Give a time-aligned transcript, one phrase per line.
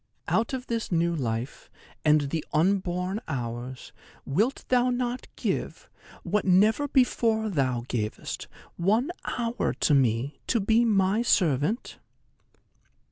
[0.27, 1.69] Out of this new life,
[2.03, 3.91] and the unborn hours,
[4.25, 5.91] wilt thou not give,
[6.23, 11.99] what never before thou gavest, one hour to me, to be my servant?"